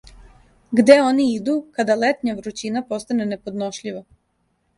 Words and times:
Где 0.77 0.95
они 1.09 1.27
иду 1.37 1.57
када 1.75 1.97
летња 2.05 2.35
врућина 2.41 2.83
постане 2.95 3.29
неподношљива? 3.37 4.05